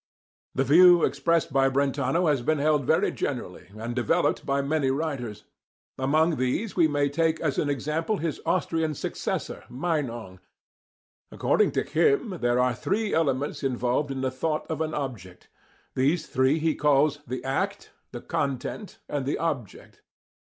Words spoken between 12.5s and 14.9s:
are three elements involved in the thought of